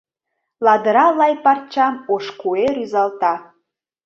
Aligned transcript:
Ладыра 0.65 1.05
лай 1.19 1.33
парчам 1.43 1.95
ош 2.13 2.25
куэ 2.39 2.65
рӱзалта. 2.75 3.33